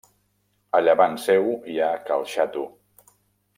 [0.77, 2.67] A llevant seu hi ha Cal Xato.